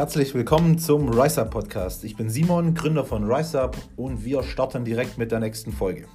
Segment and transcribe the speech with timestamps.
[0.00, 2.04] Herzlich willkommen zum RiseUp Podcast.
[2.04, 6.08] Ich bin Simon, Gründer von RiseUp und wir starten direkt mit der nächsten Folge.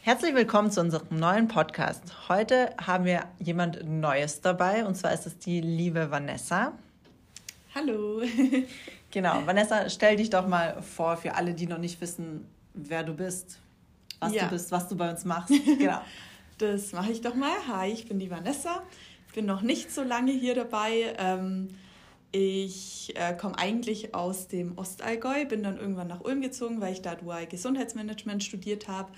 [0.00, 2.30] Herzlich willkommen zu unserem neuen Podcast.
[2.30, 6.72] Heute haben wir jemand Neues dabei und zwar ist es die liebe Vanessa.
[7.74, 8.22] Hallo.
[9.10, 13.12] Genau, Vanessa, stell dich doch mal vor für alle, die noch nicht wissen, wer du
[13.12, 13.58] bist,
[14.18, 14.44] was ja.
[14.44, 15.52] du bist, was du bei uns machst.
[15.78, 16.00] Genau.
[16.58, 17.52] Das mache ich doch mal.
[17.68, 18.82] Hi, ich bin die Vanessa.
[19.36, 21.14] Bin noch nicht so lange hier dabei.
[21.18, 21.68] Ähm,
[22.32, 27.02] ich äh, komme eigentlich aus dem Ostallgäu, bin dann irgendwann nach Ulm gezogen, weil ich
[27.02, 29.12] da dual Gesundheitsmanagement studiert habe.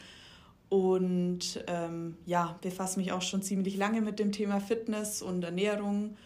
[0.71, 6.17] Und ähm, ja, befasse mich auch schon ziemlich lange mit dem Thema Fitness und Ernährung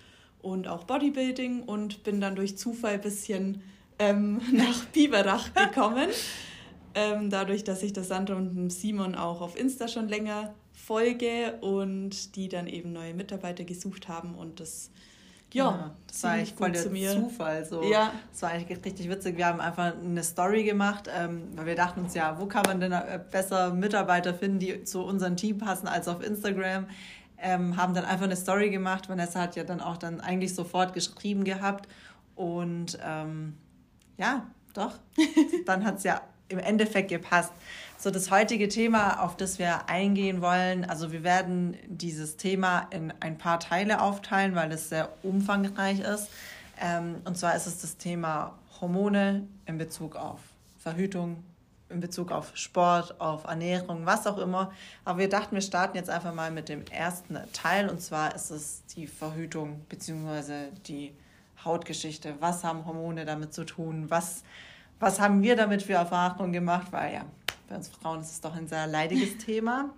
[0.41, 3.61] und auch Bodybuilding und bin dann durch Zufall ein bisschen
[3.99, 6.09] ähm, nach Biberach gekommen.
[6.95, 10.55] ähm, dadurch, dass ich der Sandra und Simon auch auf Insta schon länger
[10.93, 14.91] folge und die dann eben neue Mitarbeiter gesucht haben und das
[15.55, 17.65] ja, ja das war eigentlich voll der Zufall.
[17.65, 17.83] So.
[17.83, 18.13] Ja.
[18.31, 19.39] Das war eigentlich richtig witzig.
[19.39, 22.81] Wir haben einfach eine Story gemacht, ähm, weil wir dachten uns, ja, wo kann man
[22.81, 26.87] denn äh, besser Mitarbeiter finden, die zu unserem Team passen, als auf Instagram
[27.39, 29.09] ähm, haben dann einfach eine Story gemacht.
[29.09, 31.89] Vanessa hat ja dann auch dann eigentlich sofort geschrieben gehabt.
[32.35, 33.57] Und ähm,
[34.19, 34.99] ja, doch,
[35.67, 36.21] dann hat es ja
[36.53, 37.53] im Endeffekt gepasst.
[37.99, 43.13] So, das heutige Thema, auf das wir eingehen wollen, also wir werden dieses Thema in
[43.21, 46.29] ein paar Teile aufteilen, weil es sehr umfangreich ist.
[46.81, 50.41] Ähm, und zwar ist es das Thema Hormone in Bezug auf
[50.79, 51.45] Verhütung,
[51.89, 54.73] in Bezug auf Sport, auf Ernährung, was auch immer.
[55.05, 58.51] Aber wir dachten, wir starten jetzt einfach mal mit dem ersten Teil und zwar ist
[58.51, 60.71] es die Verhütung bzw.
[60.87, 61.15] die
[61.65, 62.35] Hautgeschichte.
[62.41, 64.07] Was haben Hormone damit zu tun?
[64.09, 64.43] Was,
[65.03, 66.93] was haben wir damit für Erfahrungen gemacht?
[66.93, 67.25] Weil ja,
[67.69, 69.91] bei uns Frauen ist es doch ein sehr leidiges Thema.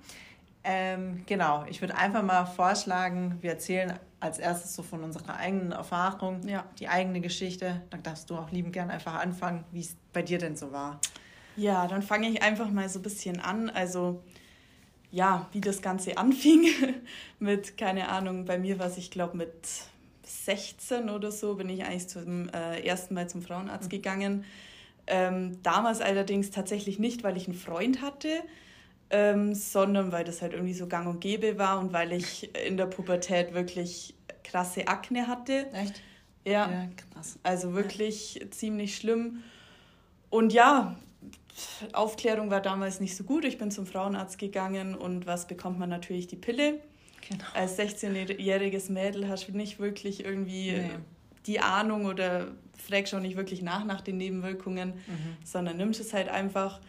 [0.65, 5.73] Ähm, genau, ich würde einfach mal vorschlagen, wir erzählen als erstes so von unserer eigenen
[5.73, 6.65] Erfahrung, ja.
[6.79, 7.83] die eigene Geschichte.
[7.91, 10.99] Dann darfst du auch liebend gern einfach anfangen, wie es bei dir denn so war.
[11.57, 13.69] Ja, dann fange ich einfach mal so ein bisschen an.
[13.69, 14.23] Also
[15.11, 16.65] ja, wie das Ganze anfing
[17.39, 19.53] mit, keine Ahnung, bei mir war es, ich glaube, mit
[20.23, 23.91] 16 oder so bin ich eigentlich zum äh, ersten Mal zum Frauenarzt mhm.
[23.91, 24.45] gegangen.
[25.07, 28.29] Ähm, damals allerdings tatsächlich nicht, weil ich einen Freund hatte,
[29.11, 32.77] ähm, sondern weil das halt irgendwie so gang und gäbe war und weil ich in
[32.77, 35.67] der Pubertät wirklich krasse Akne hatte.
[35.73, 36.01] Echt?
[36.45, 37.39] Ja, ja krass.
[37.43, 38.51] Also wirklich ja.
[38.51, 39.43] ziemlich schlimm.
[40.31, 40.97] Und ja,
[41.93, 43.45] Aufklärung war damals nicht so gut.
[43.45, 46.81] Ich bin zum Frauenarzt gegangen und was bekommt man natürlich die Pille.
[47.29, 47.45] Genau.
[47.55, 50.91] Als 16-jähriges Mädel hast du nicht wirklich irgendwie nee.
[51.47, 55.37] Die Ahnung oder fragst auch nicht wirklich nach nach den Nebenwirkungen, mhm.
[55.45, 56.81] sondern nimmst es halt einfach.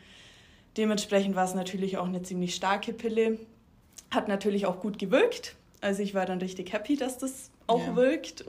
[0.78, 3.40] Dementsprechend war es natürlich auch eine ziemlich starke Pille.
[4.12, 5.56] Hat natürlich auch gut gewirkt.
[5.82, 7.96] Also ich war dann richtig happy, dass das auch ja.
[7.96, 8.46] wirkt.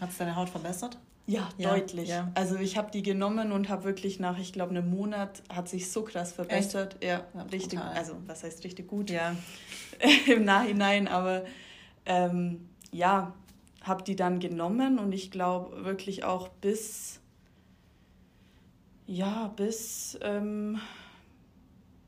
[0.00, 0.98] Hat es deine Haut verbessert?
[1.26, 2.08] Ja, ja deutlich.
[2.08, 2.30] Ja.
[2.34, 5.90] Also ich habe die genommen und habe wirklich nach, ich glaube, einem Monat hat sich
[5.90, 6.94] so krass verbessert.
[6.94, 7.04] Echt?
[7.04, 7.78] Ja, ja, richtig.
[7.78, 7.96] Total.
[7.96, 9.10] Also was heißt richtig gut?
[9.10, 9.36] Ja.
[10.26, 11.44] Im Nachhinein, aber
[12.04, 13.32] ähm, ja,
[13.82, 17.20] habe die dann genommen und ich glaube wirklich auch bis
[19.06, 20.80] ja bis ähm,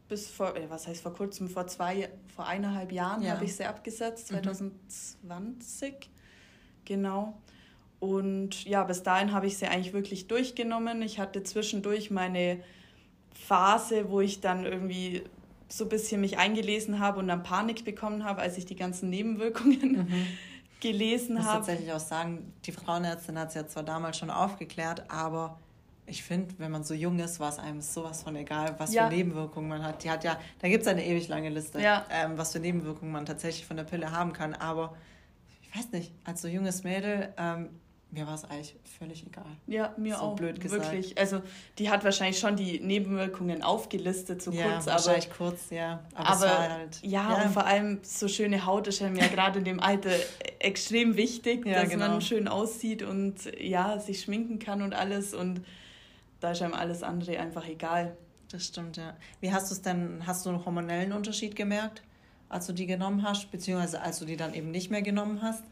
[0.09, 3.33] bis vor äh, was heißt vor kurzem vor zwei vor eineinhalb Jahren ja.
[3.35, 5.97] habe ich sie abgesetzt 2020 mhm.
[6.85, 7.43] genau
[8.03, 11.03] und ja, bis dahin habe ich sie eigentlich wirklich durchgenommen.
[11.03, 12.59] Ich hatte zwischendurch meine
[13.33, 15.23] Phase, wo ich dann irgendwie
[15.69, 19.09] so ein bisschen mich eingelesen habe und dann Panik bekommen habe, als ich die ganzen
[19.09, 20.27] Nebenwirkungen mhm.
[20.83, 21.41] gelesen habe.
[21.41, 25.59] Ich muss tatsächlich auch sagen, die Frauenärztin hat es ja zwar damals schon aufgeklärt, aber
[26.05, 29.09] ich finde, wenn man so jung ist, war es einem sowas von egal, was ja.
[29.09, 30.03] für Nebenwirkungen man hat.
[30.03, 32.05] Die hat ja, da gibt es eine ewig lange Liste, ja.
[32.11, 34.55] ähm, was für Nebenwirkungen man tatsächlich von der Pille haben kann.
[34.55, 34.97] Aber
[35.63, 37.71] ich weiß nicht, als so junges Mädel, ähm,
[38.13, 39.47] mir war es eigentlich völlig egal.
[39.67, 40.37] Ja, mir so auch.
[40.37, 40.85] blöd gesagt.
[40.85, 41.17] Wirklich.
[41.17, 41.41] Also,
[41.79, 44.87] die hat wahrscheinlich schon die Nebenwirkungen aufgelistet, so ja, kurz.
[44.87, 46.05] Wahrscheinlich aber, kurz, ja.
[46.15, 49.61] Aber, aber halt, ja, ja, und vor allem so schöne Haut ist einem ja gerade
[49.61, 50.11] in dem Alter
[50.59, 52.09] extrem wichtig, ja, dass genau.
[52.09, 55.33] man schön aussieht und ja, sich schminken kann und alles.
[55.33, 55.63] Und
[56.41, 58.15] da ist einem alles andere einfach egal.
[58.51, 59.17] Das stimmt, ja.
[59.41, 62.03] Wie hast du es denn, hast du einen hormonellen Unterschied gemerkt,
[62.51, 65.65] als du die genommen hast, beziehungsweise als du die dann eben nicht mehr genommen hast?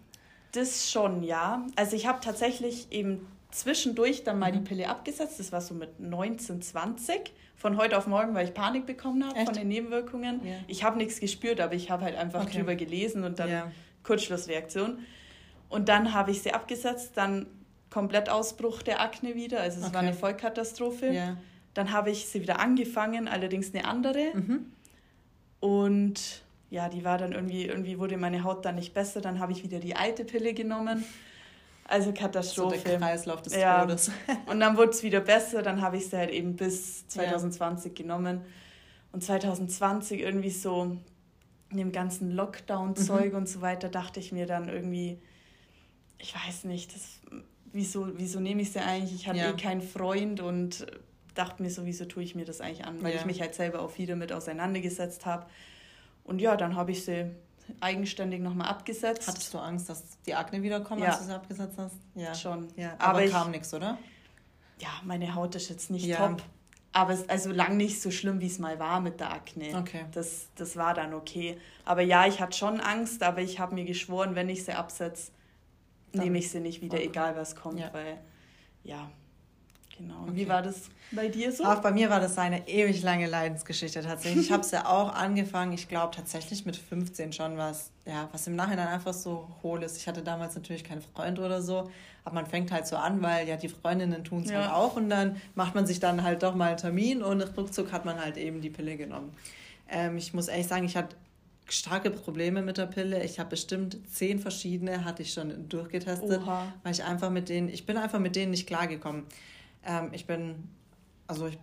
[0.52, 1.66] Das schon, ja.
[1.76, 4.58] Also ich habe tatsächlich eben zwischendurch dann mal mhm.
[4.58, 5.38] die Pille abgesetzt.
[5.38, 7.32] Das war so mit 19, 20.
[7.56, 10.40] Von heute auf morgen, weil ich Panik bekommen habe von den Nebenwirkungen.
[10.44, 10.54] Ja.
[10.66, 12.58] Ich habe nichts gespürt, aber ich habe halt einfach okay.
[12.58, 13.70] drüber gelesen und dann ja.
[14.02, 15.00] Kurzschlussreaktion.
[15.68, 17.46] Und dann habe ich sie abgesetzt, dann
[17.90, 19.60] komplett Ausbruch der Akne wieder.
[19.60, 19.94] Also es okay.
[19.94, 21.12] war eine Vollkatastrophe.
[21.12, 21.36] Ja.
[21.74, 24.32] Dann habe ich sie wieder angefangen, allerdings eine andere.
[24.34, 24.72] Mhm.
[25.60, 29.52] Und ja, die war dann irgendwie, irgendwie wurde meine Haut dann nicht besser, dann habe
[29.52, 31.04] ich wieder die alte Pille genommen.
[31.84, 32.78] Also Katastrophe.
[32.78, 33.80] So der Kreislauf des ja.
[33.80, 34.12] Todes.
[34.46, 38.02] Und dann wurde es wieder besser, dann habe ich sie halt eben bis 2020 ja.
[38.02, 38.42] genommen.
[39.10, 40.96] Und 2020 irgendwie so
[41.70, 43.38] in dem ganzen Lockdown-Zeug mhm.
[43.38, 45.18] und so weiter, dachte ich mir dann irgendwie,
[46.18, 47.20] ich weiß nicht, das,
[47.72, 49.14] wieso, wieso nehme ich sie eigentlich?
[49.14, 49.50] Ich hatte ja.
[49.50, 50.86] eh keinen Freund und
[51.34, 53.02] dachte mir so, wieso tue ich mir das eigentlich an?
[53.02, 55.46] Weil ich mich halt selber auch viel damit auseinandergesetzt habe.
[56.24, 57.30] Und ja, dann habe ich sie
[57.80, 59.28] eigenständig nochmal abgesetzt.
[59.28, 61.08] Hattest du Angst, dass die Akne wiederkommt, ja.
[61.08, 61.96] als du sie abgesetzt hast?
[62.14, 62.68] Ja, schon.
[62.76, 63.98] Ja, aber, aber kam nichts, oder?
[64.78, 66.16] Ja, meine Haut ist jetzt nicht ja.
[66.28, 66.42] top.
[66.92, 69.76] Aber es ist also lang nicht so schlimm, wie es mal war mit der Akne.
[69.78, 70.06] Okay.
[70.12, 71.56] Das, das war dann okay.
[71.84, 75.30] Aber ja, ich hatte schon Angst, aber ich habe mir geschworen, wenn ich sie absetze,
[76.12, 77.06] nehme ich sie nicht wieder, okay.
[77.06, 77.78] egal was kommt.
[77.78, 77.94] Ja.
[77.94, 78.18] Weil,
[78.82, 79.08] ja,
[80.00, 80.22] Genau.
[80.22, 80.36] Und okay.
[80.36, 81.64] wie war das bei dir so?
[81.64, 84.46] Auch bei mir war das eine ewig lange Leidensgeschichte tatsächlich.
[84.46, 88.46] Ich habe es ja auch angefangen, ich glaube tatsächlich mit 15 schon was, ja, was
[88.46, 89.98] im Nachhinein einfach so hohl ist.
[89.98, 91.90] Ich hatte damals natürlich keinen Freund oder so,
[92.24, 94.62] aber man fängt halt so an, weil ja die Freundinnen tun es ja.
[94.62, 97.92] halt auch und dann macht man sich dann halt doch mal einen Termin und ruckzuck
[97.92, 99.32] hat man halt eben die Pille genommen.
[99.88, 101.14] Ähm, ich muss ehrlich sagen, ich hatte
[101.68, 103.22] starke Probleme mit der Pille.
[103.22, 106.72] Ich habe bestimmt zehn verschiedene, hatte ich schon durchgetestet, Oha.
[106.82, 109.24] weil ich einfach mit denen, ich bin einfach mit denen nicht klargekommen.
[109.84, 110.68] Ähm, ich bin,
[111.26, 111.58] also ich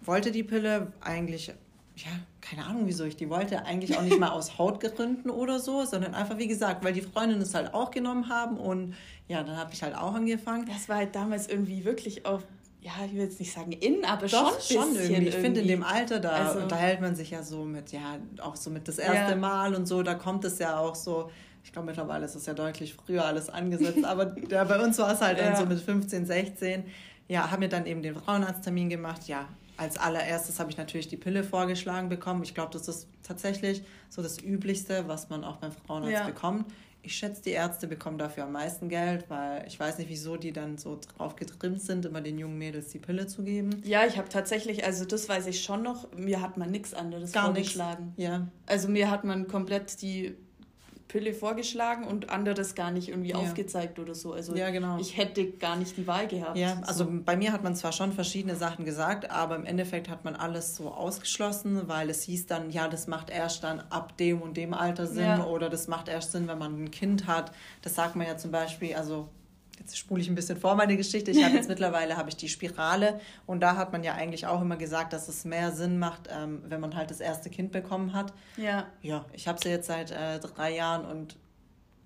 [0.00, 1.48] wollte die Pille eigentlich,
[1.96, 2.10] ja,
[2.40, 6.14] keine Ahnung, wieso ich die wollte, eigentlich auch nicht mal aus Hautgründen oder so, sondern
[6.14, 8.94] einfach, wie gesagt, weil die Freundinnen es halt auch genommen haben und
[9.26, 10.66] ja, dann habe ich halt auch angefangen.
[10.66, 12.44] Das war halt damals irgendwie wirklich auf
[12.80, 15.28] ja, ich will jetzt nicht sagen in, aber Doch, schon, schon irgendwie.
[15.28, 18.56] Ich finde in dem Alter, da also, unterhält man sich ja so mit, ja, auch
[18.56, 19.36] so mit das erste ja.
[19.36, 21.30] Mal und so, da kommt es ja auch so,
[21.64, 25.12] ich glaube mittlerweile ist es ja deutlich früher alles angesetzt, aber ja, bei uns war
[25.12, 25.50] es halt ja.
[25.50, 26.84] dann so mit 15, 16
[27.28, 29.28] ja, habe mir dann eben den Frauenarzttermin gemacht.
[29.28, 32.42] Ja, als allererstes habe ich natürlich die Pille vorgeschlagen bekommen.
[32.42, 36.26] Ich glaube, das ist tatsächlich so das Üblichste, was man auch beim Frauenarzt ja.
[36.26, 36.66] bekommt.
[37.00, 40.52] Ich schätze, die Ärzte bekommen dafür am meisten Geld, weil ich weiß nicht, wieso die
[40.52, 43.80] dann so drauf getrimmt sind, immer den jungen Mädels die Pille zu geben.
[43.84, 47.32] Ja, ich habe tatsächlich, also das weiß ich schon noch, mir hat man nichts anderes
[47.32, 48.14] Gar vorgeschlagen.
[48.16, 48.28] Nix.
[48.28, 48.48] Ja.
[48.66, 50.36] Also mir hat man komplett die
[51.08, 53.36] Pille vorgeschlagen und anderes gar nicht irgendwie ja.
[53.36, 54.34] aufgezeigt oder so.
[54.34, 54.98] Also ja, genau.
[54.98, 56.56] ich hätte gar nicht die Wahl gehabt.
[56.56, 57.10] Ja, also so.
[57.24, 60.76] bei mir hat man zwar schon verschiedene Sachen gesagt, aber im Endeffekt hat man alles
[60.76, 64.74] so ausgeschlossen, weil es hieß dann, ja, das macht erst dann ab dem und dem
[64.74, 65.44] Alter Sinn ja.
[65.46, 67.52] oder das macht erst Sinn, wenn man ein Kind hat.
[67.80, 69.28] Das sagt man ja zum Beispiel, also
[69.78, 71.30] jetzt spule ich ein bisschen vor meine Geschichte.
[71.30, 74.60] Ich habe jetzt mittlerweile habe ich die Spirale und da hat man ja eigentlich auch
[74.60, 78.12] immer gesagt, dass es mehr Sinn macht, ähm, wenn man halt das erste Kind bekommen
[78.12, 78.32] hat.
[78.56, 78.86] Ja.
[79.02, 81.36] Ja, ich habe sie jetzt seit äh, drei Jahren und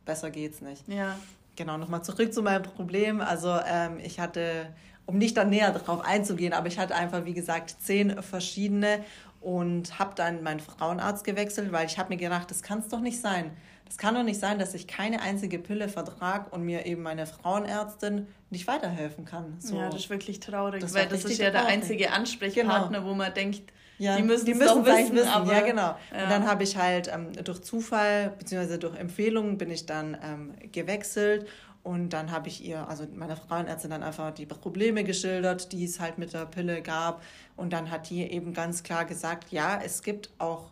[0.05, 0.87] besser geht's nicht.
[0.89, 1.19] Ja.
[1.57, 3.21] Genau, nochmal zurück zu meinem Problem.
[3.21, 4.67] Also ähm, ich hatte,
[5.07, 9.05] um nicht dann näher darauf einzugehen, aber ich hatte einfach, wie gesagt, zehn verschiedene
[9.41, 13.01] und habe dann meinen Frauenarzt gewechselt, weil ich habe mir gedacht, das kann es doch
[13.01, 13.51] nicht sein
[13.93, 17.27] es kann doch nicht sein, dass ich keine einzige Pille vertrage und mir eben meine
[17.27, 19.57] Frauenärztin nicht weiterhelfen kann.
[19.59, 19.77] So.
[19.77, 23.11] Ja, das ist wirklich traurig, das weil das ist ja der einzige Ansprechpartner, genau.
[23.11, 25.29] wo man denkt, ja, die müssen, es wissen, wissen.
[25.29, 25.95] Aber, ja, genau.
[26.11, 26.23] Ja.
[26.23, 28.79] Und dann habe ich halt ähm, durch Zufall bzw.
[28.79, 31.47] durch Empfehlungen bin ich dann ähm, gewechselt
[31.83, 36.01] und dann habe ich ihr, also meiner Frauenärztin, dann einfach die Probleme geschildert, die es
[36.01, 37.23] halt mit der Pille gab.
[37.57, 40.71] Und dann hat die eben ganz klar gesagt, ja, es gibt auch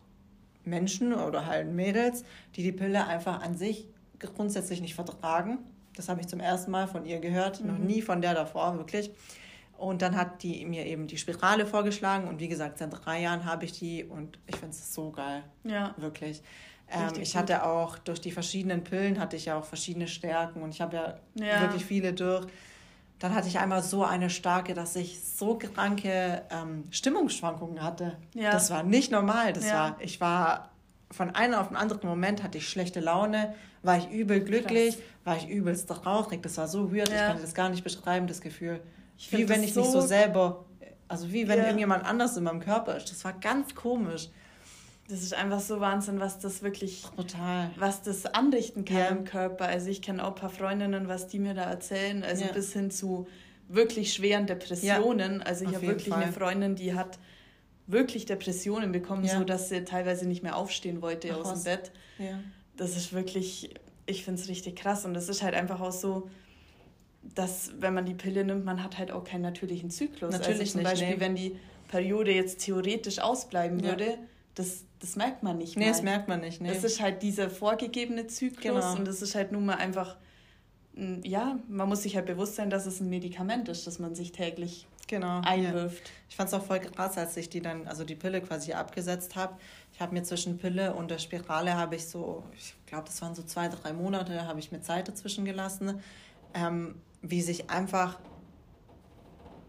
[0.64, 2.24] Menschen oder halt Mädels,
[2.56, 3.86] die die Pille einfach an sich
[4.18, 5.58] grundsätzlich nicht vertragen.
[5.96, 7.66] Das habe ich zum ersten Mal von ihr gehört, mhm.
[7.66, 9.10] noch nie von der davor, wirklich.
[9.76, 13.46] Und dann hat die mir eben die Spirale vorgeschlagen und wie gesagt, seit drei Jahren
[13.46, 15.42] habe ich die und ich finde es so geil.
[15.64, 15.94] Ja.
[15.96, 16.42] Wirklich.
[16.90, 20.74] Ähm, ich hatte auch durch die verschiedenen Pillen hatte ich ja auch verschiedene Stärken und
[20.74, 22.46] ich habe ja, ja, wirklich viele durch.
[23.20, 28.16] Dann hatte ich einmal so eine starke, dass ich so kranke ähm, Stimmungsschwankungen hatte.
[28.34, 28.50] Ja.
[28.50, 29.52] Das war nicht normal.
[29.52, 29.74] Das ja.
[29.74, 30.70] war, ich war
[31.10, 35.04] von einem auf den anderen Moment hatte ich schlechte Laune, war ich übel glücklich, Krass.
[35.24, 36.42] war ich übelst traurig.
[36.42, 37.14] Das war so weird, ja.
[37.14, 38.80] ich kann das gar nicht beschreiben, das Gefühl.
[39.18, 40.64] Ich wie wenn ich so mich so selber,
[41.08, 43.10] also wie wenn irgendjemand anders in meinem Körper ist.
[43.10, 44.28] Das war ganz komisch.
[45.10, 47.70] Das ist einfach so Wahnsinn, was das wirklich, Total.
[47.76, 49.08] was das anrichten kann ja.
[49.08, 49.66] im Körper.
[49.66, 52.52] Also ich kenne auch ein paar Freundinnen, was die mir da erzählen, also ja.
[52.52, 53.26] bis hin zu
[53.68, 55.40] wirklich schweren Depressionen.
[55.40, 56.22] Ja, also ich habe wirklich Fall.
[56.22, 57.18] eine Freundin, die hat
[57.88, 59.38] wirklich Depressionen bekommen, ja.
[59.38, 61.90] so dass sie teilweise nicht mehr aufstehen wollte Ach, aus dem Bett.
[62.76, 63.74] Das ist wirklich,
[64.06, 66.30] ich finde es richtig krass und das ist halt einfach auch so,
[67.34, 70.32] dass wenn man die Pille nimmt, man hat halt auch keinen natürlichen Zyklus.
[70.32, 71.20] Natürlich also zum nicht, Beispiel, nee.
[71.20, 71.56] wenn die
[71.88, 74.18] Periode jetzt theoretisch ausbleiben würde,
[74.54, 75.76] das, das merkt man nicht.
[75.76, 75.90] Nee, mal.
[75.90, 76.60] das merkt man nicht.
[76.60, 76.68] Nee.
[76.68, 78.96] Das ist halt dieser vorgegebene Zyklus genau.
[78.96, 80.16] und das ist halt nun mal einfach,
[81.24, 84.32] ja, man muss sich halt bewusst sein, dass es ein Medikament ist, das man sich
[84.32, 86.08] täglich genau, einwirft.
[86.08, 86.14] Ja.
[86.28, 89.36] Ich fand es auch voll krass, als ich die dann, also die Pille quasi abgesetzt
[89.36, 89.56] habe.
[89.92, 93.34] Ich habe mir zwischen Pille und der Spirale habe ich so, ich glaube, das waren
[93.34, 96.00] so zwei, drei Monate, habe ich mir Zeit dazwischen gelassen,
[96.54, 98.18] ähm, wie sich einfach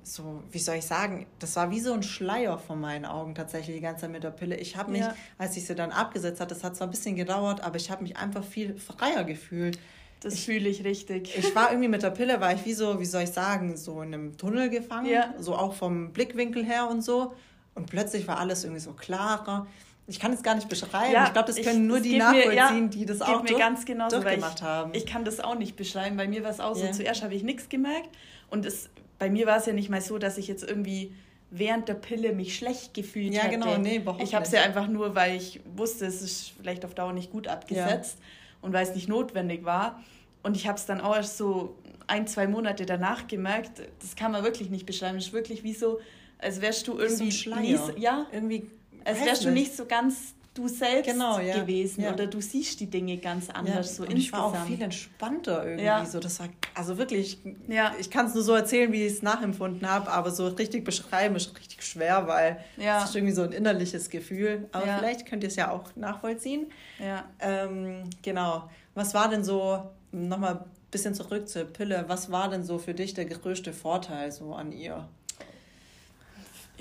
[0.03, 3.75] so, wie soll ich sagen, das war wie so ein Schleier vor meinen Augen tatsächlich
[3.75, 4.55] die ganze Zeit mit der Pille.
[4.57, 5.15] Ich habe mich, ja.
[5.37, 8.03] als ich sie dann abgesetzt hatte, das hat zwar ein bisschen gedauert, aber ich habe
[8.03, 9.79] mich einfach viel freier gefühlt.
[10.21, 11.35] Das fühle ich richtig.
[11.35, 14.01] Ich war irgendwie mit der Pille, war ich wie so, wie soll ich sagen, so
[14.01, 15.33] in einem Tunnel gefangen, ja.
[15.39, 17.33] so auch vom Blickwinkel her und so.
[17.73, 19.65] Und plötzlich war alles irgendwie so klarer.
[20.07, 21.13] Ich kann es gar nicht beschreiben.
[21.13, 23.49] Ja, ich glaube, das können ich, nur die nachvollziehen, mir, ja, die das auch mir
[23.49, 24.93] durch, genauso, durchgemacht ich, haben.
[24.93, 26.17] Ich kann das auch nicht beschreiben.
[26.17, 28.09] Bei mir war es auch so, zuerst habe ich nichts gemerkt
[28.49, 28.89] und es
[29.21, 31.13] bei mir war es ja nicht mal so, dass ich jetzt irgendwie
[31.51, 33.53] während der Pille mich schlecht gefühlt ja, hätte.
[33.53, 36.53] Ja, genau, nee, überhaupt Ich habe es ja einfach nur, weil ich wusste, es ist
[36.57, 38.25] vielleicht auf Dauer nicht gut abgesetzt ja.
[38.63, 40.01] und weil es nicht notwendig war.
[40.41, 41.75] Und ich habe es dann auch erst so
[42.07, 45.19] ein, zwei Monate danach gemerkt, das kann man wirklich nicht beschreiben.
[45.19, 45.99] Es ist wirklich wie so,
[46.39, 47.29] als wärst du irgendwie...
[47.29, 48.71] So nie, ja, irgendwie...
[49.05, 51.61] Als wärst du nicht so ganz du selbst genau, ja.
[51.61, 52.13] gewesen ja.
[52.13, 54.03] oder du siehst die Dinge ganz anders ja.
[54.03, 57.93] so und ich war auch viel entspannter irgendwie so das war also wirklich ja.
[57.99, 61.37] ich kann es nur so erzählen wie ich es nachempfunden habe aber so richtig beschreiben
[61.37, 65.49] ist richtig schwer weil es ist irgendwie so ein innerliches Gefühl aber vielleicht könnt ihr
[65.49, 66.67] es ja auch nachvollziehen
[66.99, 72.49] ja ähm, genau was war denn so nochmal ein bisschen zurück zur Pille was war
[72.49, 75.07] denn so für dich der größte Vorteil so an ihr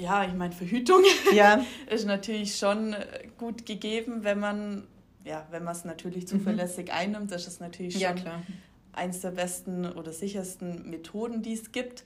[0.01, 1.03] ja, ich meine, Verhütung
[1.35, 1.65] ja.
[1.89, 2.97] ist natürlich schon
[3.39, 4.87] gut gegeben, wenn man
[5.25, 6.29] ja, wenn man es natürlich mhm.
[6.29, 6.93] zuverlässig mhm.
[6.93, 8.43] einnimmt, das ist natürlich schon ja,
[8.93, 12.05] eins der besten oder sichersten Methoden, die es gibt.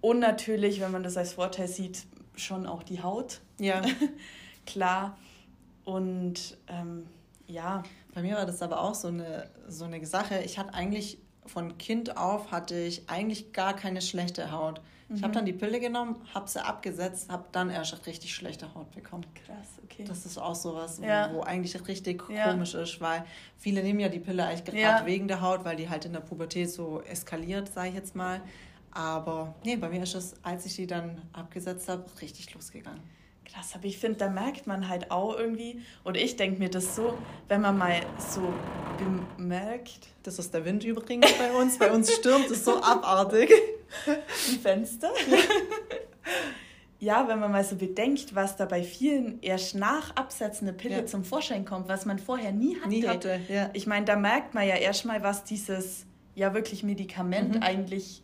[0.00, 2.04] Und natürlich, wenn man das als Vorteil sieht,
[2.36, 3.40] schon auch die Haut.
[3.58, 3.82] Ja.
[4.66, 5.18] Klar.
[5.84, 7.06] Und ähm,
[7.46, 7.82] ja.
[8.14, 10.40] Bei mir war das aber auch so eine, so eine Sache.
[10.44, 14.80] Ich hatte eigentlich von Kind auf hatte ich eigentlich gar keine schlechte Haut.
[15.08, 15.34] Ich habe mhm.
[15.34, 19.24] dann die Pille genommen, habe sie abgesetzt, habe dann erst richtig schlechte Haut bekommen.
[19.46, 20.04] Krass, okay.
[20.04, 21.30] Das ist auch sowas, ja.
[21.32, 22.50] wo, wo eigentlich richtig ja.
[22.50, 23.24] komisch ist, weil
[23.56, 25.06] viele nehmen ja die Pille eigentlich gerade ja.
[25.06, 28.40] wegen der Haut, weil die halt in der Pubertät so eskaliert, sage ich jetzt mal.
[28.90, 33.02] Aber nee, bei mir ist es, als ich die dann abgesetzt habe, richtig losgegangen.
[33.44, 36.96] Krass, aber ich finde, da merkt man halt auch irgendwie, oder ich denke mir das
[36.96, 38.52] so, wenn man mal so
[39.36, 40.08] bemerkt.
[40.24, 41.78] Das ist der Wind übrigens bei uns.
[41.78, 43.52] bei uns stürmt es so abartig.
[44.06, 45.10] Ein Fenster.
[46.98, 50.98] ja, wenn man mal so bedenkt, was da bei vielen erst nach Absetzen der Pille
[50.98, 51.06] ja.
[51.06, 52.88] zum Vorschein kommt, was man vorher nie hatte.
[52.88, 53.70] Nie hatte ja.
[53.72, 57.62] Ich meine, da merkt man ja erstmal, was dieses ja wirklich Medikament mhm.
[57.62, 58.22] eigentlich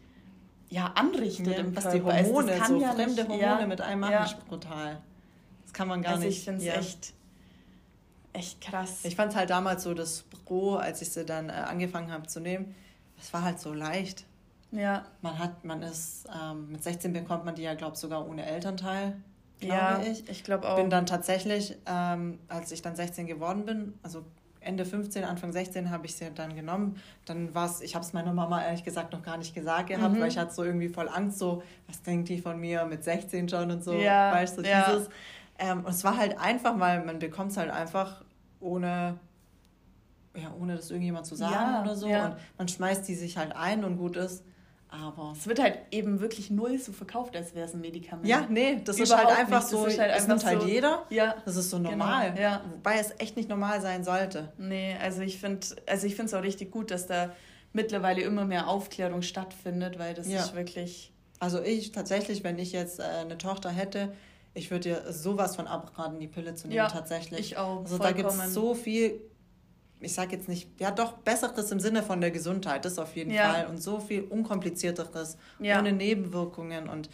[0.68, 2.06] ja anrichtet ja, im was Körper.
[2.06, 5.00] Was die Hormone, so ja fremde Hormone mit einem machen, ist brutal.
[5.64, 6.38] Das kann man gar also nicht.
[6.38, 7.14] Ich finde es echt,
[8.32, 9.00] echt krass.
[9.04, 12.40] Ich fand halt damals so das Pro, als ich sie dann äh, angefangen habe zu
[12.40, 12.74] nehmen,
[13.20, 14.24] es war halt so leicht.
[14.72, 15.04] Ja.
[15.20, 18.44] Man hat, man ist, ähm, mit 16 bekommt man die ja, glaube ich, sogar ohne
[18.44, 19.16] Elternteil,
[19.60, 20.28] glaube ja, ich.
[20.28, 20.76] ich glaube auch.
[20.76, 24.24] Bin dann tatsächlich, ähm, als ich dann 16 geworden bin, also
[24.64, 26.96] Ende 15, Anfang 16 habe ich sie dann genommen.
[27.24, 30.14] Dann war es, ich habe es meiner Mama ehrlich gesagt noch gar nicht gesagt gehabt,
[30.14, 30.20] mhm.
[30.20, 33.48] weil ich hatte so irgendwie voll Angst, so, was denkt die von mir mit 16
[33.48, 34.90] schon und so, ja, weißt du, ja.
[34.90, 35.08] dieses.
[35.58, 38.24] Ähm, und es war halt einfach, weil man bekommt es halt einfach
[38.60, 39.18] ohne,
[40.34, 42.06] ja, ohne das irgendjemand zu sagen ja, oder so.
[42.06, 44.44] Und man schmeißt die sich halt ein und gut ist.
[44.92, 48.26] Aber es wird halt eben wirklich null so verkauft, als wäre es ein Medikament.
[48.26, 49.70] Ja, nee, das Überhaupt ist halt einfach nicht.
[49.70, 51.06] so, das, ist halt das nimmt halt so, jeder.
[51.08, 51.34] Ja.
[51.46, 52.30] Das ist so genau, normal.
[52.32, 52.64] Genau, ja.
[52.70, 54.52] Wobei es echt nicht normal sein sollte.
[54.58, 57.32] Nee, also ich finde also ich es auch richtig gut, dass da
[57.72, 60.40] mittlerweile immer mehr Aufklärung stattfindet, weil das ja.
[60.40, 61.14] ist wirklich.
[61.38, 64.12] Also ich tatsächlich, wenn ich jetzt äh, eine Tochter hätte,
[64.52, 67.40] ich würde dir sowas von abraten, die Pille zu nehmen, ja, tatsächlich.
[67.40, 67.80] Ich auch.
[67.80, 68.22] Also vollkommen.
[68.24, 69.20] da gibt es so viel,
[70.02, 73.30] ich sage jetzt nicht, ja doch, Besseres im Sinne von der Gesundheit, das auf jeden
[73.30, 73.52] ja.
[73.52, 73.66] Fall.
[73.66, 75.78] Und so viel Unkomplizierteres, ja.
[75.78, 77.08] ohne Nebenwirkungen und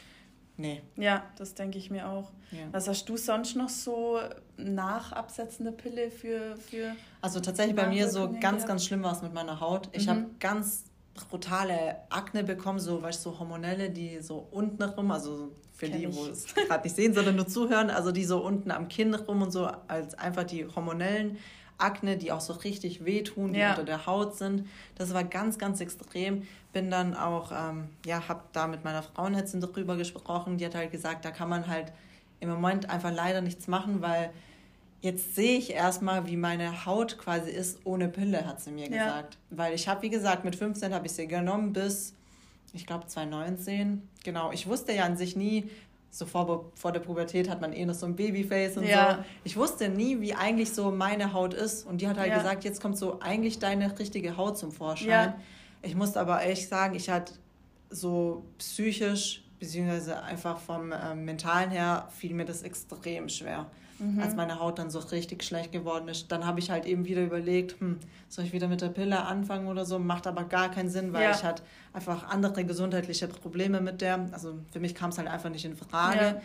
[0.56, 0.82] nee.
[0.96, 2.32] Ja, das denke ich mir auch.
[2.50, 2.60] Ja.
[2.72, 4.18] Was hast du sonst noch so
[4.56, 6.56] nach Absetzen der Pille für.
[6.56, 8.66] für also tatsächlich bei mir so ganz, gehabt?
[8.66, 9.88] ganz schlimm war es mit meiner Haut.
[9.92, 10.10] Ich mhm.
[10.10, 10.84] habe ganz
[11.28, 16.14] brutale Akne bekommen, so, weißt so hormonelle, die so unten rum, also für Kenn die,
[16.14, 19.42] wo es gerade nicht sehen, sondern nur zuhören, also die so unten am Kinn rum
[19.42, 21.38] und so, als einfach die hormonellen
[21.78, 23.70] Akne, die auch so richtig wehtun, die ja.
[23.70, 24.66] unter der Haut sind.
[24.96, 26.42] Das war ganz, ganz extrem.
[26.72, 30.58] Bin dann auch, ähm, ja, hab da mit meiner Frauenhetzin drüber gesprochen.
[30.58, 31.92] Die hat halt gesagt, da kann man halt
[32.40, 34.30] im Moment einfach leider nichts machen, weil
[35.00, 39.04] jetzt sehe ich erstmal, wie meine Haut quasi ist ohne Pille, hat sie mir ja.
[39.04, 39.38] gesagt.
[39.50, 42.14] Weil ich habe, wie gesagt, mit 15 habe ich sie genommen bis,
[42.72, 44.02] ich glaube, 2019.
[44.24, 45.70] Genau, ich wusste ja an sich nie,
[46.10, 49.16] so vor, vor der Pubertät hat man eh noch so ein Babyface und ja.
[49.16, 49.24] so.
[49.44, 51.86] Ich wusste nie, wie eigentlich so meine Haut ist.
[51.86, 52.38] Und die hat halt ja.
[52.38, 55.08] gesagt, jetzt kommt so eigentlich deine richtige Haut zum Vorschein.
[55.08, 55.40] Ja.
[55.82, 57.34] Ich musste aber ehrlich sagen, ich hatte
[57.90, 63.66] so psychisch beziehungsweise einfach vom äh, Mentalen her fiel mir das extrem schwer.
[63.98, 64.20] Mhm.
[64.20, 67.22] Als meine Haut dann so richtig schlecht geworden ist, dann habe ich halt eben wieder
[67.22, 69.98] überlegt, hm, soll ich wieder mit der Pille anfangen oder so?
[69.98, 71.30] Macht aber gar keinen Sinn, weil ja.
[71.32, 71.62] ich hatte
[71.92, 74.28] einfach andere gesundheitliche Probleme mit der.
[74.32, 76.18] Also für mich kam es halt einfach nicht in Frage.
[76.18, 76.40] Ja,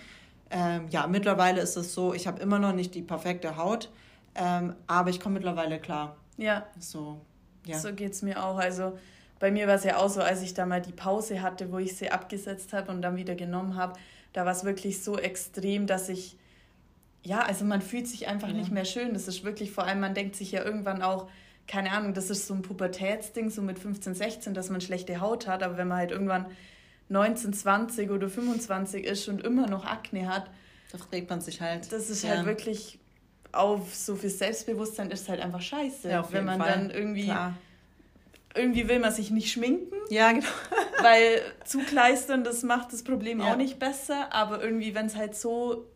[0.50, 3.92] ähm, ja mittlerweile ist es so, ich habe immer noch nicht die perfekte Haut,
[4.36, 6.16] ähm, aber ich komme mittlerweile klar.
[6.38, 6.66] Ja.
[6.80, 7.22] So,
[7.66, 7.78] ja.
[7.78, 8.58] so geht es mir auch.
[8.58, 8.98] Also
[9.40, 11.78] bei mir war es ja auch so, als ich da mal die Pause hatte, wo
[11.78, 13.94] ich sie abgesetzt habe und dann wieder genommen habe,
[14.32, 16.38] da war es wirklich so extrem, dass ich,
[17.24, 18.54] ja, also man fühlt sich einfach ja.
[18.54, 19.14] nicht mehr schön.
[19.14, 21.30] Das ist wirklich, vor allem, man denkt sich ja irgendwann auch,
[21.68, 25.48] keine Ahnung, das ist so ein Pubertätsding, so mit 15, 16, dass man schlechte Haut
[25.48, 26.48] hat, aber wenn man halt irgendwann
[27.10, 30.50] 19, 20 oder 25 ist und immer noch Akne hat,
[30.92, 31.92] da fragt man sich halt.
[31.92, 32.32] Das ist ja.
[32.32, 33.00] halt wirklich
[33.52, 36.10] auf so viel Selbstbewusstsein ist halt einfach scheiße.
[36.10, 36.72] Ja, wenn man Fall.
[36.72, 37.54] dann irgendwie Klar
[38.56, 39.96] irgendwie will man sich nicht schminken.
[40.10, 40.46] Ja, genau.
[41.02, 43.52] weil zugleistern, das macht das Problem ja.
[43.52, 44.34] auch nicht besser.
[44.34, 45.88] Aber irgendwie, wenn es halt so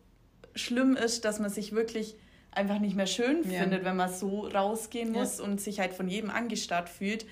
[0.58, 2.16] schlimm ist, dass man sich wirklich
[2.50, 3.60] einfach nicht mehr schön ja.
[3.60, 5.44] findet, wenn man so rausgehen muss ja.
[5.44, 7.26] und sich halt von jedem angestarrt fühlt,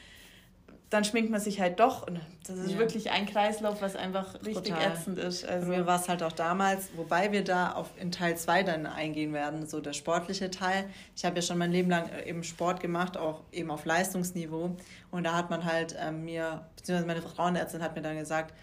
[0.88, 2.06] dann schminkt man sich halt doch.
[2.06, 2.78] Und das ist ja.
[2.78, 4.92] wirklich ein Kreislauf, was einfach richtig Total.
[4.92, 5.44] ätzend ist.
[5.44, 8.62] Also Bei mir war es halt auch damals, wobei wir da auf, in Teil 2
[8.62, 10.88] dann eingehen werden, so der sportliche Teil.
[11.16, 14.76] Ich habe ja schon mein Leben lang äh, eben Sport gemacht, auch eben auf Leistungsniveau.
[15.10, 18.54] Und da hat man halt äh, mir, beziehungsweise meine Frauenärztin hat mir dann gesagt,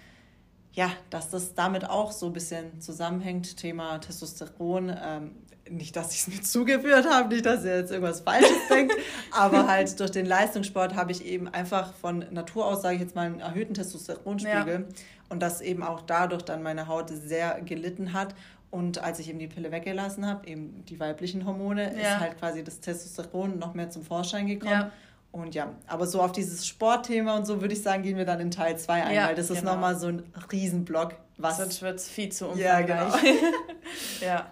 [0.73, 4.95] ja, dass das damit auch so ein bisschen zusammenhängt, Thema Testosteron.
[5.01, 5.31] Ähm,
[5.69, 8.93] nicht, dass ich es mir zugeführt habe, nicht, dass ihr jetzt irgendwas Falsches denkt,
[9.31, 13.15] aber halt durch den Leistungssport habe ich eben einfach von Natur aus, sage ich jetzt
[13.15, 14.95] mal, einen erhöhten Testosteronspiegel ja.
[15.29, 18.35] und das eben auch dadurch dann meine Haut sehr gelitten hat.
[18.71, 22.15] Und als ich eben die Pille weggelassen habe, eben die weiblichen Hormone, ja.
[22.15, 24.71] ist halt quasi das Testosteron noch mehr zum Vorschein gekommen.
[24.71, 24.91] Ja.
[25.33, 28.39] Und ja, aber so auf dieses Sportthema und so würde ich sagen, gehen wir dann
[28.39, 29.73] in Teil 2 ein, ja, weil das ist genau.
[29.73, 31.15] nochmal so ein Riesenblock.
[31.37, 32.87] Was Sonst wird es viel zu umfangreich.
[32.87, 33.17] Ja, genau.
[34.21, 34.51] ja,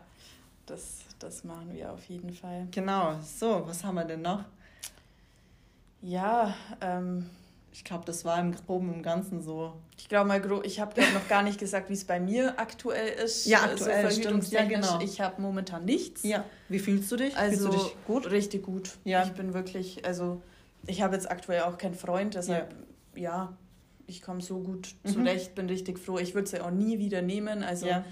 [0.66, 2.68] das das machen wir auf jeden Fall.
[2.72, 4.44] Genau, so, was haben wir denn noch?
[6.02, 7.30] Ja, ähm,
[7.72, 9.74] ich glaube, das war im Groben im Ganzen so.
[9.98, 13.46] Ich glaube mal, ich habe noch gar nicht gesagt, wie es bei mir aktuell ist.
[13.46, 14.50] Ja, aktuell so stimmt.
[14.52, 15.00] Ja, genau.
[15.00, 16.24] Ich habe momentan nichts.
[16.24, 16.44] Ja.
[16.70, 17.38] Wie fühlst du dich?
[17.38, 18.32] Also fühlst du dich gut?
[18.32, 18.98] Richtig gut.
[19.04, 19.24] Ja.
[19.24, 20.42] Ich bin wirklich, also
[20.88, 22.74] ich habe jetzt aktuell auch keinen Freund, deshalb
[23.16, 23.58] ja, ja
[24.08, 25.10] ich komme so gut mhm.
[25.10, 26.18] zurecht, bin richtig froh.
[26.18, 27.64] Ich würde es ja auch nie wieder nehmen.
[27.64, 28.04] Also ja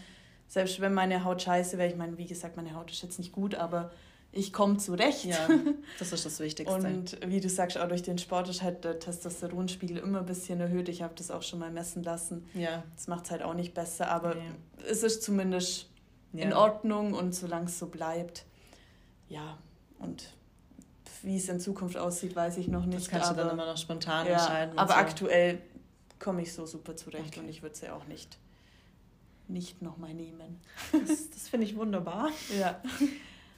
[0.49, 3.32] selbst wenn meine Haut scheiße wäre, ich meine, wie gesagt, meine Haut ist jetzt nicht
[3.32, 3.91] gut, aber
[4.32, 5.25] ich komme zurecht.
[5.25, 5.47] Ja,
[5.99, 6.75] das ist das Wichtigste.
[6.75, 10.60] Und wie du sagst, auch durch den Sport ist halt der Testosteronspiegel immer ein bisschen
[10.60, 10.89] erhöht.
[10.89, 12.47] Ich habe das auch schon mal messen lassen.
[12.55, 12.84] Ja.
[12.95, 14.41] Das macht es halt auch nicht besser, aber nee.
[14.89, 15.88] es ist zumindest
[16.34, 16.45] ja.
[16.45, 18.45] in Ordnung und solange es so bleibt,
[19.29, 19.60] ja.
[19.99, 20.34] Und
[21.23, 22.99] wie es in Zukunft aussieht, weiß ich noch nicht.
[22.99, 24.77] Das kannst aber, du dann immer noch spontan ja, entscheiden.
[24.77, 24.99] Aber so.
[24.99, 25.62] aktuell
[26.19, 27.39] komme ich so super zurecht okay.
[27.39, 28.38] und ich würde es ja auch nicht
[29.49, 30.62] nicht nochmal nehmen.
[30.91, 32.29] Das, das finde ich wunderbar.
[32.58, 32.82] Ja.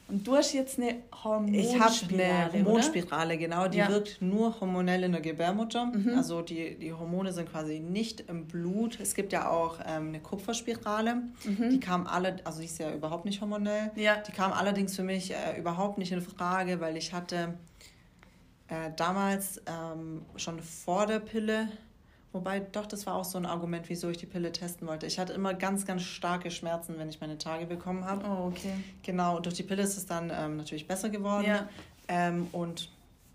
[0.08, 1.62] Und du hast jetzt eine Hormonspirale.
[1.62, 3.68] Ich habe eine Hormonspirale, genau.
[3.68, 3.88] Die ja.
[3.88, 5.86] wirkt nur hormonell in der Gebärmutter.
[5.86, 6.18] Mhm.
[6.18, 9.00] Also die, die Hormone sind quasi nicht im Blut.
[9.00, 11.24] Es gibt ja auch ähm, eine Kupferspirale.
[11.46, 11.70] Mhm.
[11.70, 13.92] Die kam alle, also die ist ja überhaupt nicht hormonell.
[13.96, 14.18] Ja.
[14.18, 17.54] Die kam allerdings für mich äh, überhaupt nicht in Frage, weil ich hatte
[18.68, 21.70] äh, damals ähm, schon vor der Pille
[22.34, 25.06] Wobei, doch, das war auch so ein Argument, wieso ich die Pille testen wollte.
[25.06, 28.26] Ich hatte immer ganz, ganz starke Schmerzen, wenn ich meine Tage bekommen habe.
[28.26, 28.74] Oh, okay.
[29.04, 31.46] Genau, und durch die Pille ist es dann ähm, natürlich besser geworden.
[31.46, 31.68] Ja.
[32.08, 32.90] Ähm, und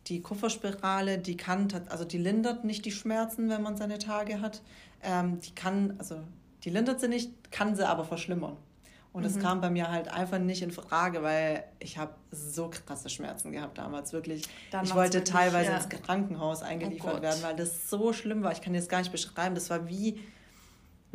[0.06, 4.62] die Kupferspirale, die kann, also die lindert nicht die Schmerzen, wenn man seine Tage hat.
[5.02, 6.16] Ähm, die kann, also
[6.64, 8.56] die lindert sie nicht, kann sie aber verschlimmern.
[9.16, 9.40] Und es mhm.
[9.40, 13.78] kam bei mir halt einfach nicht in Frage, weil ich habe so krasse Schmerzen gehabt
[13.78, 14.42] damals, wirklich.
[14.70, 15.76] Dann ich wollte wirklich, teilweise ja.
[15.78, 18.52] ins Krankenhaus eingeliefert oh werden, weil das so schlimm war.
[18.52, 19.54] Ich kann dir das gar nicht beschreiben.
[19.54, 20.20] Das war wie,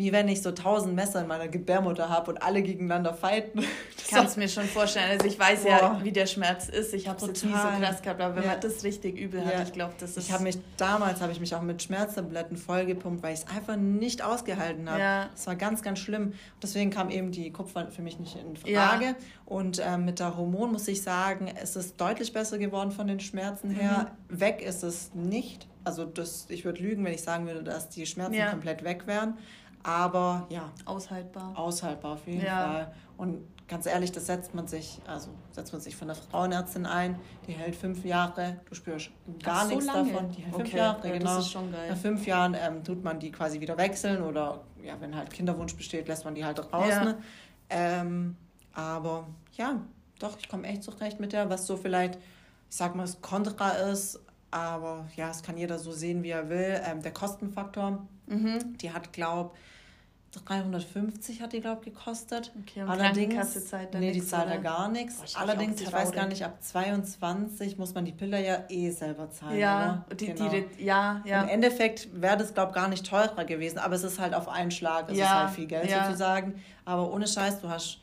[0.02, 3.64] wie wenn ich so tausend Messer in meiner Gebärmutter habe und alle gegeneinander fighten.
[4.04, 5.10] Ich kann es mir schon vorstellen.
[5.12, 5.70] Also ich weiß Boah.
[5.70, 6.94] ja, wie der Schmerz ist.
[6.94, 8.50] Ich habe es jetzt nie so krass gehabt, aber wenn ja.
[8.50, 10.28] man das richtig übel hat, ich glaube, das ist...
[10.28, 13.78] Ich habe mich, damals habe ich mich auch mit Schmerztabletten vollgepumpt, weil ich es einfach
[13.78, 15.00] nicht ausgehalten habe.
[15.00, 15.30] Ja.
[15.34, 16.34] Das war ganz, ganz schlimm.
[16.62, 19.06] Deswegen kam eben die Kupfer für mich nicht in Frage.
[19.06, 19.16] Ja.
[19.46, 23.22] Und äh, mit der Hormon muss ich sagen, es ist deutlich besser geworden von den
[23.22, 24.12] Schmerzen her.
[24.28, 24.42] Mhm.
[24.42, 25.68] Weg ist es nicht.
[25.84, 29.38] Also das, ich würde lügen, wenn ich sagen würde, dass die Schmerzen komplett weg wären.
[29.84, 30.72] Aber ja.
[30.86, 31.54] Aushaltbar.
[31.56, 32.65] Aushaltbar auf jeden ja.
[32.65, 32.94] Fall.
[33.17, 37.17] Und ganz ehrlich, das setzt man sich, also setzt man sich von der Frauenärztin ein,
[37.48, 40.30] die hält fünf Jahre, du spürst gar Ach, nichts so davon.
[40.32, 40.63] Die hält okay.
[40.63, 41.36] fünf Jahre, ja, genau.
[41.36, 41.89] Das ist schon geil.
[41.89, 45.76] Nach fünf Jahren ähm, tut man die quasi wieder wechseln oder ja, wenn halt Kinderwunsch
[45.76, 46.89] besteht, lässt man die halt raus.
[46.89, 47.04] Ja.
[47.06, 47.17] Ne?
[47.70, 48.36] Ähm,
[48.74, 49.80] aber ja,
[50.20, 53.70] doch, ich komme echt zurecht mit der, was so vielleicht, ich sag mal, das Kontra
[53.70, 54.20] ist,
[54.52, 56.82] aber ja, es kann jeder so sehen, wie er will.
[56.86, 58.78] Ähm, der Kostenfaktor, mhm.
[58.78, 59.52] die hat, glaube
[60.32, 62.52] 350 hat die, glaube ich, gekostet.
[62.62, 65.36] Okay, und Allerdings, zahlt nee, die zahlt da gar nichts.
[65.36, 69.60] Allerdings, ich weiß gar nicht, ab 22 muss man die Pille ja eh selber zahlen.
[69.60, 70.15] Ja, oder?
[70.15, 70.50] Die, genau.
[70.50, 71.44] die, ja, ja.
[71.44, 74.48] Im Endeffekt wäre das, glaube ich, gar nicht teurer gewesen, aber es ist halt auf
[74.48, 76.06] einen Schlag, es ja, ist halt viel Geld ja.
[76.06, 76.62] sozusagen.
[76.86, 78.00] Aber ohne Scheiß, du hast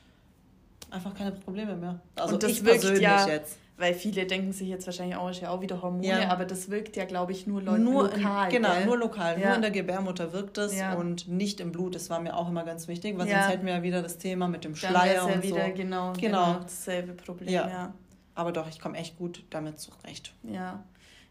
[0.91, 1.99] einfach keine Probleme mehr.
[2.17, 5.41] Also und das ich persönlich ja, jetzt weil viele denken sich jetzt wahrscheinlich auch, ist
[5.41, 6.31] ja auch wieder Hormone, ja.
[6.31, 8.51] aber das wirkt ja, glaube ich, nur, nur lokal.
[8.51, 8.87] genau, gell?
[8.87, 9.41] nur lokal.
[9.41, 9.47] Ja.
[9.47, 10.95] Nur in der Gebärmutter wirkt es ja.
[10.95, 11.95] und nicht im Blut.
[11.95, 14.49] Das war mir auch immer ganz wichtig, weil sonst hätten wir ja wieder das Thema
[14.49, 15.75] mit dem Schleier und wieder so.
[15.75, 16.13] Genau, genau.
[16.13, 17.95] genau dasselbe Problem, ja.
[18.35, 20.35] Aber doch, ich komme echt gut damit zurecht.
[20.43, 20.85] Ja.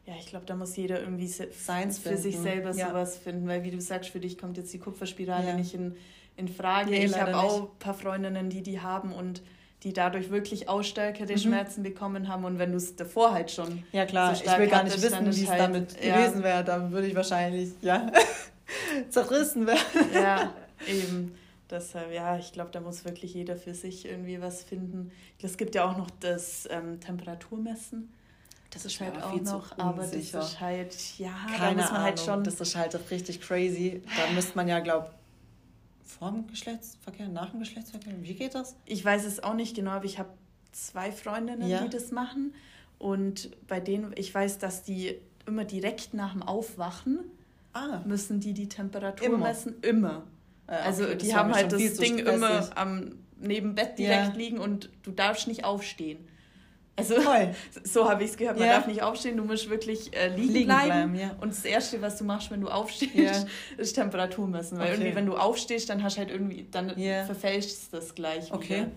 [0.06, 3.72] Ja, ich glaube, da muss jeder irgendwie Science für sich selber sowas finden, weil wie
[3.72, 5.98] du sagst, für dich kommt jetzt die Kupferspirale nicht in,
[6.38, 6.92] in Frage.
[6.92, 9.42] Nee, ich habe auch ein paar Freundinnen, die die haben und
[9.84, 11.38] die dadurch wirklich ausstärkere mhm.
[11.38, 12.46] Schmerzen bekommen haben.
[12.46, 13.84] Und wenn du es davor halt schon.
[13.92, 16.16] Ja, klar, so ich will gar nicht wissen, wie es halt, damit ja.
[16.16, 16.64] gewesen wäre.
[16.64, 18.12] Dann würde ich wahrscheinlich, ja,
[19.10, 19.80] zerrissen werden.
[20.14, 20.54] Ja,
[20.88, 21.36] eben.
[21.70, 25.12] Deshalb, ja, ich glaube, da muss wirklich jeder für sich irgendwie was finden.
[25.42, 28.14] Es gibt ja auch noch das ähm, Temperaturmessen.
[28.70, 31.92] Das ist halt auch noch, aber das ist halt, ja, Keine da muss man halt
[31.92, 32.44] Ahnung, halt schon.
[32.44, 34.02] Das ist halt richtig crazy.
[34.16, 35.10] Da müsste man ja, glaube
[36.08, 38.14] vor dem Geschlechtsverkehr, nach dem Geschlechtsverkehr?
[38.22, 38.76] Wie geht das?
[38.86, 40.30] Ich weiß es auch nicht genau, aber ich habe
[40.72, 41.84] zwei Freundinnen, ja.
[41.84, 42.54] die das machen.
[42.98, 45.16] Und bei denen, ich weiß, dass die
[45.46, 47.20] immer direkt nach dem Aufwachen
[47.74, 48.02] ah.
[48.06, 49.38] müssen die die Temperatur immer.
[49.38, 49.76] messen.
[49.82, 50.24] Immer.
[50.68, 54.34] Ja, also okay, die haben halt das Ding immer am neben Bett direkt ja.
[54.34, 56.18] liegen und du darfst nicht aufstehen.
[56.98, 57.54] Also Toll.
[57.84, 58.58] so habe ich es gehört.
[58.58, 58.76] Man ja.
[58.76, 60.88] darf nicht aufstehen, du musst wirklich äh, liegen, liegen, bleiben.
[60.88, 61.36] bleiben ja.
[61.40, 63.46] Und das Erste, was du machst, wenn du aufstehst, ja.
[63.78, 64.80] ist Temperatur messen.
[64.80, 64.96] Weil okay.
[64.96, 68.78] irgendwie, wenn du aufstehst, dann hast halt irgendwie, dann verfälscht das gleich okay.
[68.78, 68.92] wieder.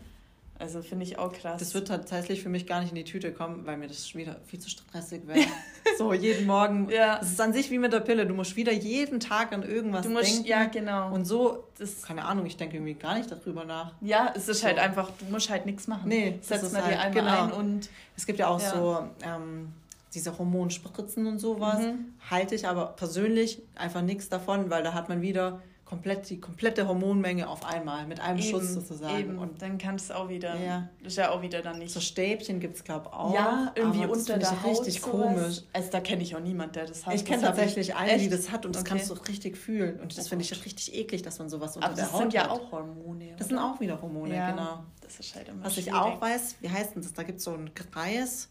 [0.61, 1.59] Also finde ich auch krass.
[1.59, 4.37] Das wird tatsächlich für mich gar nicht in die Tüte kommen, weil mir das wieder
[4.47, 5.47] viel zu stressig wäre.
[5.99, 6.91] so jeden Morgen.
[6.91, 7.19] Ja.
[7.23, 8.27] Es ist an sich wie mit der Pille.
[8.27, 10.47] Du musst wieder jeden Tag an irgendwas du musst, denken.
[10.47, 11.15] Ja, genau.
[11.15, 13.95] Und so, das, keine Ahnung, ich denke irgendwie gar nicht darüber nach.
[14.03, 14.67] Ja, es ist so.
[14.67, 16.09] halt einfach, du musst halt nichts machen.
[16.11, 17.45] Nee, setzt mal halt, dir einmal genau.
[17.45, 17.89] ein und.
[18.15, 18.71] Es gibt ja auch ja.
[18.71, 19.73] so ähm,
[20.13, 21.79] diese Hormonspritzen und sowas.
[21.79, 22.13] Mhm.
[22.31, 26.87] Halte ich aber persönlich einfach nichts davon, weil da hat man wieder komplett die komplette
[26.87, 29.19] Hormonmenge auf einmal mit einem eben, Schuss sozusagen.
[29.19, 29.39] Eben.
[29.39, 30.89] Und dann kannst du auch wieder, ja.
[31.03, 31.93] das ist ja auch wieder dann nicht.
[31.93, 33.35] So Stäbchen gibt es glaube ich auch.
[33.35, 35.11] Ja, irgendwie unter der Haut richtig sowas.
[35.11, 35.63] komisch.
[35.73, 37.15] Also da kenne ich auch niemand, der das hat.
[37.15, 38.91] Ich kenne tatsächlich eine, die das hat und das okay.
[38.91, 41.89] kannst du richtig fühlen und das oh finde ich richtig eklig, dass man sowas unter
[41.89, 42.27] Aber der Haut hat.
[42.27, 43.35] Das sind ja auch Hormone.
[43.37, 44.51] Das sind auch wieder Hormone, ja.
[44.53, 44.85] genau.
[45.01, 45.89] Das ist halt immer Was schwierig.
[45.89, 47.15] ich auch weiß, wie heißt denn das?
[47.15, 48.49] Da gibt es so einen Kreis,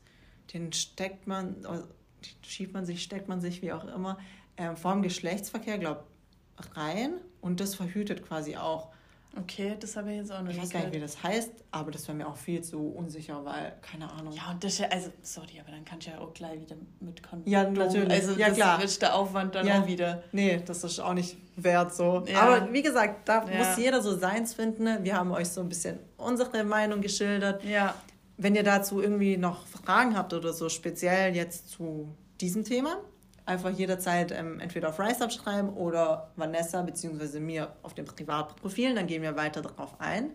[0.53, 1.55] den steckt man,
[2.41, 4.17] schiebt man sich, steckt man sich, wie auch immer,
[4.57, 6.03] ähm, vor dem Geschlechtsverkehr, glaube
[6.75, 8.89] rein und das verhütet quasi auch.
[9.37, 11.51] Okay, das habe ich jetzt auch noch nicht Ich weiß gar nicht, wie das heißt,
[11.71, 14.33] aber das wäre mir auch viel zu unsicher, weil, keine Ahnung.
[14.33, 16.75] Ja, und das ist ja, also, sorry, aber dann kannst du ja auch gleich wieder
[16.99, 17.51] mit Kondom.
[17.51, 18.11] Ja, natürlich.
[18.11, 18.79] Also, ja, das klar.
[18.79, 19.81] wird der Aufwand dann ja.
[19.81, 20.23] auch wieder.
[20.31, 22.23] Nee, das ist auch nicht wert so.
[22.27, 22.41] Ja.
[22.41, 23.57] Aber wie gesagt, da ja.
[23.57, 24.83] muss jeder so seins finden.
[24.83, 24.99] Ne?
[25.03, 27.63] Wir haben euch so ein bisschen unsere Meinung geschildert.
[27.63, 27.93] Ja.
[28.37, 32.07] Wenn ihr dazu irgendwie noch Fragen habt oder so, speziell jetzt zu
[32.41, 32.97] diesem Thema,
[33.49, 37.39] einfach jederzeit ähm, entweder auf RiseUp schreiben oder Vanessa bzw.
[37.39, 40.31] mir auf dem Privatprofilen, dann gehen wir weiter darauf ein.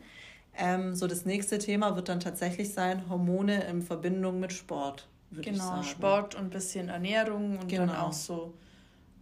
[0.56, 5.08] Ähm, so das nächste Thema wird dann tatsächlich sein Hormone in Verbindung mit Sport.
[5.30, 7.86] Genau, Sport und ein bisschen Ernährung und genau.
[7.86, 8.54] dann auch so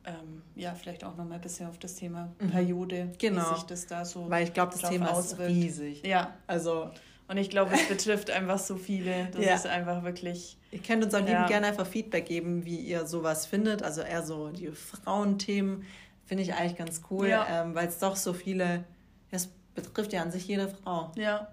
[0.04, 2.50] ähm, ja, vielleicht auch noch mal ein bisschen auf das Thema mhm.
[2.50, 3.50] Periode, genau.
[3.50, 5.50] wie sich das da so Weil ich glaube, das Thema auswirkt.
[5.50, 6.06] ist riesig.
[6.06, 6.34] Ja.
[6.46, 6.90] Also
[7.28, 9.28] und ich glaube, es betrifft einfach so viele.
[9.32, 9.54] Das ja.
[9.54, 10.58] ist einfach wirklich.
[10.70, 11.46] Ihr könnt uns auch ja.
[11.46, 13.82] gerne einfach Feedback geben, wie ihr sowas findet.
[13.82, 15.84] Also eher so die Frauenthemen
[16.26, 17.62] finde ich eigentlich ganz cool, ja.
[17.62, 18.84] ähm, weil es doch so viele.
[19.30, 21.12] Es betrifft ja an sich jede Frau.
[21.16, 21.48] Ja.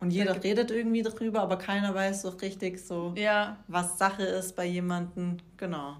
[0.00, 3.58] Und jeder redet irgendwie darüber, aber keiner weiß so richtig so, ja.
[3.68, 5.36] was Sache ist bei jemandem.
[5.58, 5.96] Genau.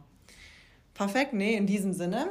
[0.94, 2.31] Perfekt, nee, in diesem Sinne.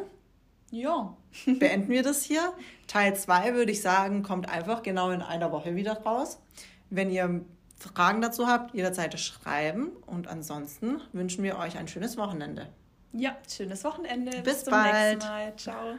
[0.71, 1.15] Ja.
[1.45, 2.53] Beenden wir das hier.
[2.87, 6.39] Teil 2 würde ich sagen, kommt einfach genau in einer Woche wieder raus.
[6.89, 7.41] Wenn ihr
[7.79, 9.91] Fragen dazu habt, jederzeit schreiben.
[10.05, 12.67] Und ansonsten wünschen wir euch ein schönes Wochenende.
[13.13, 14.31] Ja, schönes Wochenende.
[14.31, 14.93] Bis, Bis zum bald.
[14.93, 15.55] nächsten Mal.
[15.55, 15.95] Ciao.